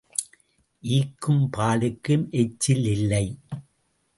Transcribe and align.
ஈக்கும் 0.83 1.43
பாலுக்கும் 1.57 2.25
எச்சில் 2.31 2.85
இல்லை. 2.85 3.25